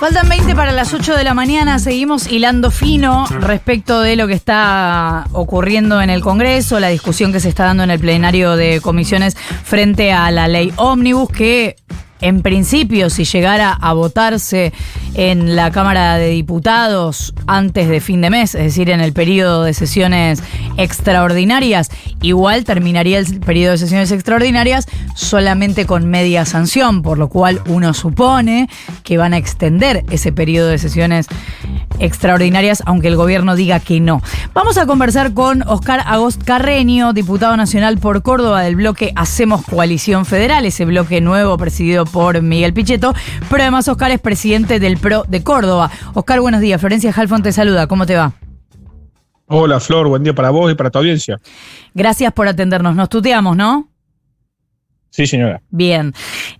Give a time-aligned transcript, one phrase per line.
[0.00, 4.32] Faltan 20 para las 8 de la mañana, seguimos hilando fino respecto de lo que
[4.32, 8.80] está ocurriendo en el Congreso, la discusión que se está dando en el plenario de
[8.80, 11.76] comisiones frente a la ley ómnibus que
[12.20, 14.72] en principio, si llegara a votarse
[15.14, 19.64] en la Cámara de Diputados antes de fin de mes, es decir, en el periodo
[19.64, 20.42] de sesiones
[20.76, 21.90] extraordinarias,
[22.22, 27.94] igual terminaría el periodo de sesiones extraordinarias solamente con media sanción, por lo cual uno
[27.94, 28.68] supone
[29.02, 31.26] que van a extender ese periodo de sesiones
[32.00, 34.22] extraordinarias, aunque el gobierno diga que no.
[34.54, 40.26] Vamos a conversar con Oscar Agost Carreño, diputado nacional por Córdoba del bloque Hacemos Coalición
[40.26, 43.14] Federal, ese bloque nuevo presidido por Miguel Pichetto,
[43.48, 45.90] pero además Oscar es presidente del PRO de Córdoba.
[46.14, 46.80] Oscar, buenos días.
[46.80, 47.86] Florencia Halfon te saluda.
[47.86, 48.32] ¿Cómo te va?
[49.52, 51.40] Hola Flor, buen día para vos y para tu audiencia.
[51.92, 52.94] Gracias por atendernos.
[52.94, 53.89] Nos tuteamos, ¿no?
[55.10, 55.60] Sí, señora.
[55.70, 56.14] Bien.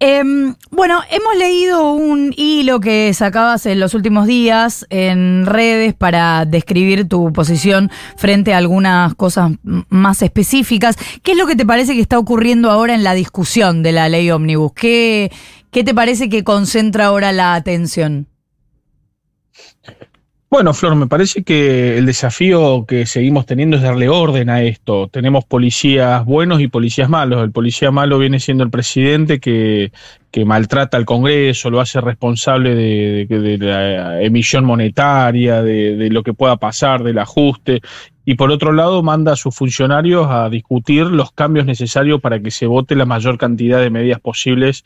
[0.00, 6.44] Em, bueno, hemos leído un hilo que sacabas en los últimos días en redes para
[6.44, 10.96] describir tu posición frente a algunas cosas más específicas.
[11.22, 14.08] ¿Qué es lo que te parece que está ocurriendo ahora en la discusión de la
[14.08, 14.72] ley ómnibus?
[14.72, 15.30] ¿Qué,
[15.70, 18.26] qué te parece que concentra ahora la atención?
[20.52, 25.08] Bueno, Flor, me parece que el desafío que seguimos teniendo es darle orden a esto.
[25.08, 27.42] Tenemos policías buenos y policías malos.
[27.42, 29.92] El policía malo viene siendo el presidente que,
[30.30, 36.34] que maltrata al Congreso, lo hace responsable de, la emisión monetaria, de, de, lo que
[36.34, 37.80] pueda pasar, del ajuste,
[38.24, 42.50] y por otro lado manda a sus funcionarios a discutir los cambios necesarios para que
[42.50, 44.82] se vote la mayor cantidad de medidas posibles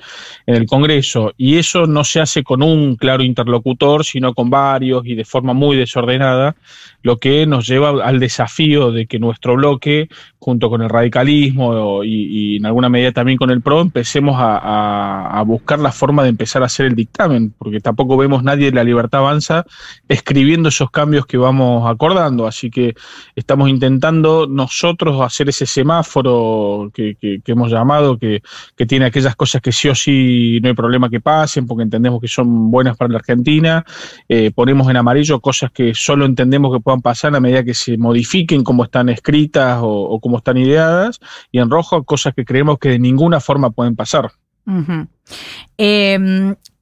[0.46, 1.32] en el Congreso.
[1.36, 5.52] Y eso no se hace con un claro interlocutor, sino con varios y de forma
[5.52, 6.56] muy desordenada,
[7.02, 10.08] lo que nos lleva al desafío de que nuestro bloque,
[10.46, 15.80] junto con el radicalismo y, en alguna medida también con el PRO, empecemos a, buscar
[15.80, 19.20] la forma de empezar a hacer el dictamen, porque tampoco vemos nadie de la libertad
[19.20, 19.64] avanza
[20.08, 22.46] escribiendo esos cambios que vamos acordando.
[22.46, 22.94] Así que
[23.34, 28.40] estamos intentando nosotros hacer ese semáforo que, hemos llamado, que,
[28.86, 32.28] tiene aquellas cosas que sí o sí no hay problema que pasen, porque entendemos que
[32.28, 33.84] son buenas para la Argentina.
[34.28, 37.98] Eh, ponemos en amarillo cosas que solo entendemos que puedan pasar a medida que se
[37.98, 41.20] modifiquen como están escritas o, como están ideadas,
[41.50, 44.30] y en rojo cosas que creemos que de ninguna forma pueden pasar.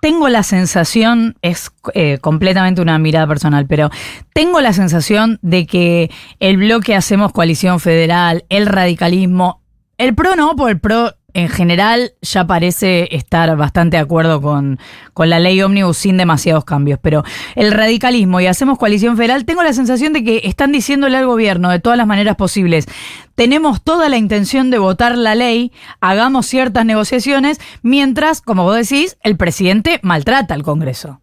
[0.04, 3.88] Tengo la sensación, es eh, completamente una mirada personal, pero
[4.34, 6.10] tengo la sensación de que
[6.40, 9.62] el bloque Hacemos Coalición Federal, el radicalismo,
[9.96, 14.78] el PRO no, por el PRO en general ya parece estar bastante de acuerdo con,
[15.12, 17.24] con, la ley ómnibus sin demasiados cambios, pero
[17.56, 21.70] el radicalismo y hacemos coalición federal, tengo la sensación de que están diciéndole al gobierno
[21.70, 22.86] de todas las maneras posibles,
[23.34, 29.16] tenemos toda la intención de votar la ley, hagamos ciertas negociaciones, mientras, como vos decís,
[29.22, 31.20] el presidente maltrata al Congreso.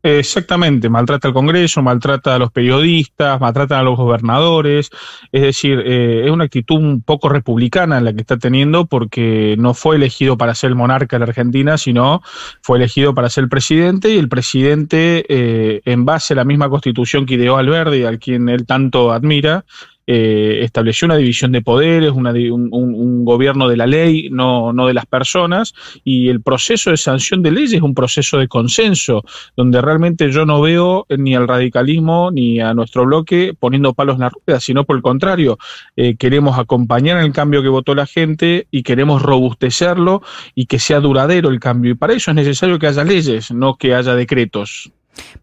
[0.00, 4.90] Exactamente, maltrata al Congreso, maltrata a los periodistas, maltrata a los gobernadores,
[5.32, 9.74] es decir, eh, es una actitud un poco republicana la que está teniendo porque no
[9.74, 12.22] fue elegido para ser el monarca de la Argentina, sino
[12.62, 16.70] fue elegido para ser el presidente y el presidente, eh, en base a la misma
[16.70, 19.64] constitución que ideó Alberdi, al quien él tanto admira,
[20.10, 22.26] eh, estableció una división de poderes, un,
[22.72, 27.42] un, gobierno de la ley, no, no de las personas, y el proceso de sanción
[27.42, 29.22] de leyes es un proceso de consenso,
[29.54, 34.22] donde realmente yo no veo ni al radicalismo ni a nuestro bloque poniendo palos en
[34.22, 35.58] la rueda, sino por el contrario,
[35.94, 40.22] eh, queremos acompañar el cambio que votó la gente y queremos robustecerlo
[40.54, 41.92] y que sea duradero el cambio.
[41.92, 44.90] Y para eso es necesario que haya leyes, no que haya decretos.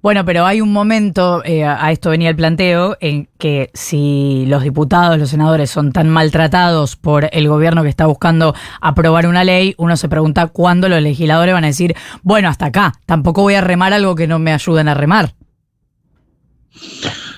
[0.01, 4.63] Bueno, pero hay un momento, eh, a esto venía el planteo, en que si los
[4.63, 9.73] diputados, los senadores son tan maltratados por el gobierno que está buscando aprobar una ley,
[9.77, 13.61] uno se pregunta cuándo los legisladores van a decir, bueno, hasta acá, tampoco voy a
[13.61, 15.33] remar algo que no me ayuden a remar.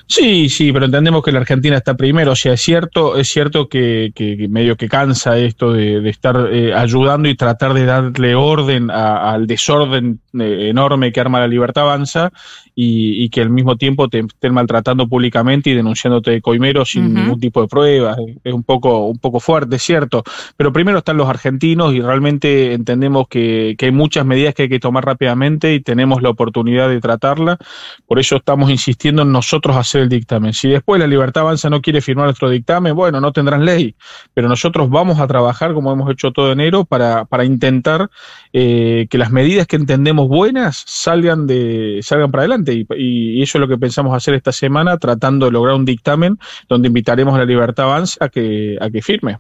[0.10, 2.32] Sí, sí, pero entendemos que la Argentina está primero.
[2.32, 4.12] O sea, es cierto, es cierto que,
[4.50, 10.22] medio que cansa esto de, estar eh, ayudando y tratar de darle orden al desorden
[10.42, 12.32] enorme que arma la libertad avanza
[12.76, 17.40] y, que al mismo tiempo te estén maltratando públicamente y denunciándote de coimero sin ningún
[17.40, 18.18] tipo de pruebas.
[18.44, 20.24] Es un poco, un poco fuerte, cierto.
[20.56, 24.70] Pero primero están los argentinos y realmente entendemos que, que hay muchas medidas que hay
[24.70, 27.58] que tomar rápidamente y tenemos la oportunidad de tratarla.
[28.06, 30.54] Por eso estamos insistiendo en nosotros hacer el dictamen.
[30.54, 33.96] Si después la Libertad Avanza no quiere firmar nuestro dictamen, bueno, no tendrán ley,
[34.34, 38.10] pero nosotros vamos a trabajar como hemos hecho todo enero para, para intentar
[38.54, 43.62] eh, que las medidas que entendemos buenas salgan, de, salgan para adelante y, eso es
[43.62, 46.38] lo que pensamos hacer esta semana tratando de lograr un dictamen
[46.68, 49.40] donde invitaremos a la Libertad Avanza a que, a que firme.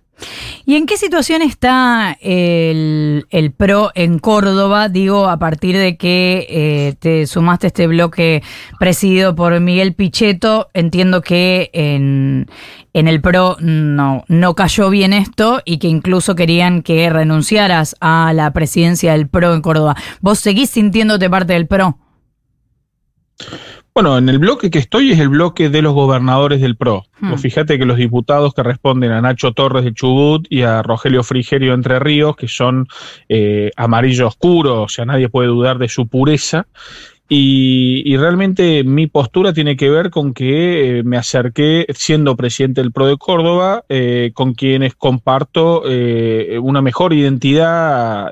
[0.66, 3.25] ¿Y en qué situación está el,
[3.56, 4.90] PRO en Córdoba?
[4.90, 8.44] Digo, a partir de que eh, te sumaste a este bloque
[8.80, 12.48] presidido por Miguel Pichetto, entiendo que en,
[12.94, 18.34] en el PRO no, no cayó bien esto y que incluso querían que renunciaras a
[18.34, 19.96] la presidencia del PRO en Córdoba.
[20.22, 21.98] ¿Vos seguís sintiéndote parte del PRO?
[23.98, 27.06] Bueno, en el bloque que estoy es el bloque de los gobernadores del PRO.
[27.20, 27.34] Hmm.
[27.34, 31.74] fíjate que los diputados que responden a Nacho Torres de Chubut y a Rogelio Frigerio
[31.74, 32.88] Entre Ríos, que son
[33.28, 36.68] eh, amarillo oscuro, o sea, nadie puede dudar de su pureza,
[37.30, 42.94] y, realmente mi postura tiene que ver con que eh, me acerqué, siendo presidente del
[42.94, 48.32] PRO de Córdoba, eh, con quienes comparto eh, una mejor identidad,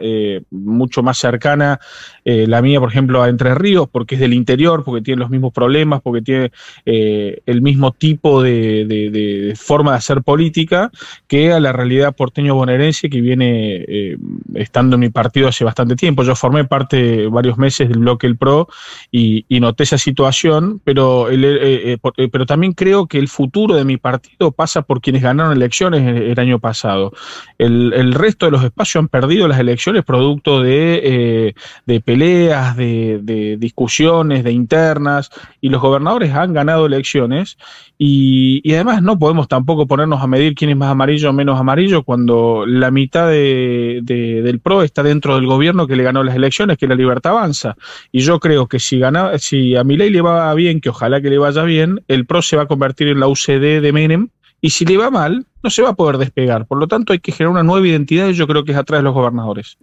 [0.51, 1.79] mucho más cercana,
[2.23, 5.53] la mía, por ejemplo, a Entre Ríos, porque es del interior, porque tiene los mismos
[5.53, 6.51] problemas, porque tiene
[6.85, 10.91] el mismo tipo de, forma de hacer política
[11.27, 14.17] que a la realidad porteño bonaerense que viene
[14.55, 16.23] estando en mi partido hace bastante tiempo.
[16.23, 18.67] Yo formé parte varios meses del bloque El PRO
[19.11, 23.85] y, noté esa situación, pero, eh, eh, eh, pero también creo que el futuro de
[23.85, 27.13] mi partido pasa por quienes ganaron elecciones el, año pasado.
[27.57, 31.55] El, resto de los espacios han perdido las elecciones producto de,
[32.03, 35.29] peleas, de, discusiones, de internas,
[35.61, 37.57] y los gobernadores han ganado elecciones,
[37.97, 42.03] y, además no podemos tampoco ponernos a medir quién es más amarillo o menos amarillo
[42.03, 46.87] cuando la mitad del PRO está dentro del gobierno que le ganó las elecciones, que
[46.87, 47.75] la libertad avanza.
[48.11, 51.29] Y yo creo que si, gana, si a Milei le va bien, que ojalá que
[51.29, 54.29] le vaya bien, el PRO se va a convertir en la UCD de Menem,
[54.61, 56.65] y si le va mal, no se va a poder despegar.
[56.65, 58.99] Por lo tanto, hay que generar una nueva identidad y yo creo que es atrás
[58.99, 59.77] de los gobernadores.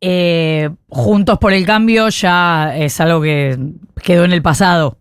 [0.00, 3.58] Eh, Juntos por el Cambio ya es algo que
[4.02, 4.98] quedó en el pasado.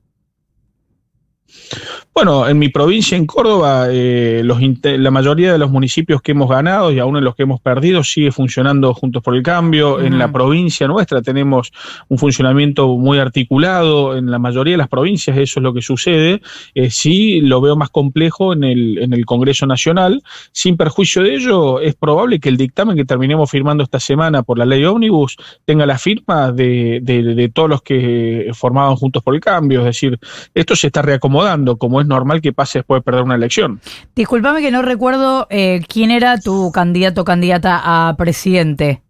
[2.17, 6.91] Bueno, en mi provincia, en Córdoba, eh, la mayoría de los municipios que hemos ganado
[6.91, 10.01] y aún en los que hemos perdido sigue funcionando juntos por el cambio.
[10.01, 11.71] En la provincia nuestra tenemos
[12.07, 14.17] un funcionamiento muy articulado.
[14.17, 16.41] En la mayoría de las provincias eso es lo que sucede.
[16.73, 20.23] Eh, sí lo veo más complejo en el, en el Congreso Nacional.
[20.51, 24.57] Sin perjuicio de ello, es probable que el dictamen que terminemos firmando esta semana por
[24.57, 29.39] la ley ómnibus tenga la firma de, de todos los que formaban juntos por el
[29.39, 29.81] cambio.
[29.81, 30.19] Es decir,
[30.55, 33.79] esto se está reacomodando como es normal que pase después de perder una elección.
[34.15, 39.01] Disculpame que no recuerdo eh, quién era tu candidato o candidata a presidente.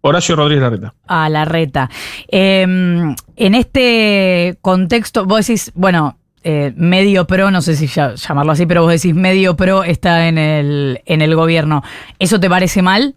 [0.00, 0.94] Horacio Rodríguez Larreta.
[1.08, 1.90] A Larreta.
[2.28, 8.66] Em, en este contexto, vos decís, bueno, eh, medio pro, no sé si llamarlo así,
[8.66, 11.82] pero vos decís medio pro está en el, en el gobierno.
[12.20, 13.16] ¿Eso te parece mal?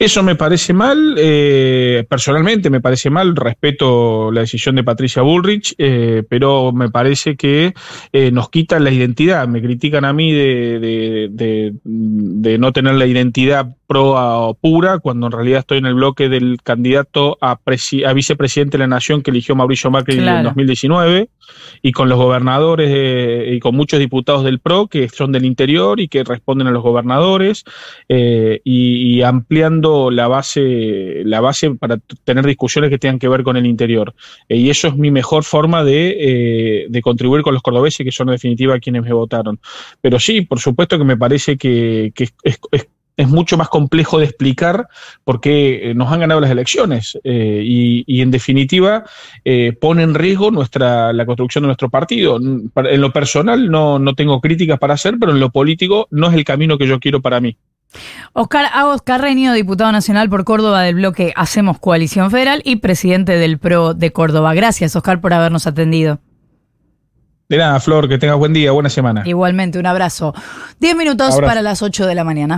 [0.00, 5.74] Eso me parece mal, eh, personalmente me parece mal, respeto la decisión de Patricia Bullrich,
[5.76, 7.74] eh, pero me parece que
[8.12, 13.74] eh, nos quitan la identidad, me critican a mí de, de, no tener la identidad
[13.88, 18.82] pro pura, cuando en realidad estoy en el bloque del candidato a, a vicepresidente de
[18.82, 21.28] la Nación que eligió Mauricio Macri en 2019
[21.82, 26.08] y con los gobernadores y con muchos diputados del PRO que son del interior y
[26.08, 27.64] que responden a los gobernadores
[28.08, 33.66] y, ampliando la base, la base para tener discusiones que tengan que ver con el
[33.66, 34.14] interior.
[34.48, 38.28] Eh, y eso es mi mejor forma de, de, contribuir con los cordobeses, que son
[38.28, 39.58] en definitiva quienes me votaron.
[40.00, 42.12] Pero sí, por supuesto que me parece que,
[42.42, 42.88] es
[43.18, 44.88] es mucho más complejo de explicar
[45.24, 49.04] porque eh, nos han ganado las elecciones eh, y, en definitiva
[49.44, 52.38] eh, pone en riesgo nuestra, la construcción de nuestro partido.
[52.38, 56.34] En lo personal no, no tengo críticas para hacer, pero en lo político no es
[56.34, 57.56] el camino que yo quiero para mí.
[58.32, 63.58] Oscar Agos Carreño, diputado nacional por Córdoba del bloque Hacemos Coalición Federal y presidente del
[63.58, 64.54] PRO de Córdoba.
[64.54, 66.20] Gracias, Oscar, por habernos atendido.
[67.48, 69.22] De nada, Flor, que tengas buen día, buena semana.
[69.24, 70.34] Igualmente, un abrazo.
[70.80, 72.56] Diez minutos para las ocho de la mañana.